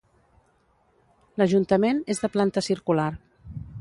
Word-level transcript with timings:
L'ajuntament 1.41 2.01
és 2.15 2.23
de 2.25 2.31
planta 2.37 2.65
circular. 2.69 3.07